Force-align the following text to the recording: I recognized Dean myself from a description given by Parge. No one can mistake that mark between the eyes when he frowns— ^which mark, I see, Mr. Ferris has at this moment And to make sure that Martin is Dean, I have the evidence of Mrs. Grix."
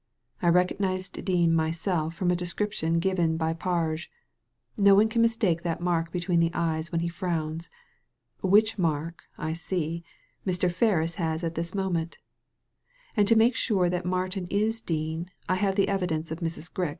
I 0.41 0.47
recognized 0.47 1.23
Dean 1.23 1.53
myself 1.53 2.15
from 2.15 2.31
a 2.31 2.35
description 2.35 2.97
given 2.97 3.37
by 3.37 3.53
Parge. 3.53 4.09
No 4.75 4.95
one 4.95 5.09
can 5.09 5.21
mistake 5.21 5.61
that 5.61 5.79
mark 5.79 6.11
between 6.11 6.39
the 6.39 6.49
eyes 6.55 6.91
when 6.91 7.01
he 7.01 7.07
frowns— 7.07 7.69
^which 8.43 8.79
mark, 8.79 9.21
I 9.37 9.53
see, 9.53 10.03
Mr. 10.43 10.71
Ferris 10.71 11.17
has 11.21 11.43
at 11.43 11.53
this 11.53 11.75
moment 11.75 12.17
And 13.15 13.27
to 13.27 13.35
make 13.35 13.55
sure 13.55 13.91
that 13.91 14.03
Martin 14.07 14.47
is 14.49 14.81
Dean, 14.83 15.29
I 15.47 15.53
have 15.53 15.75
the 15.75 15.87
evidence 15.87 16.31
of 16.31 16.39
Mrs. 16.39 16.71
Grix." 16.73 16.89